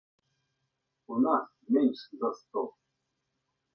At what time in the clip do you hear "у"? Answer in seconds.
1.15-1.19